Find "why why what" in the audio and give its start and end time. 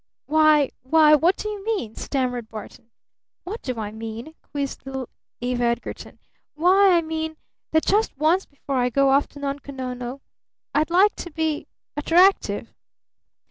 0.25-1.37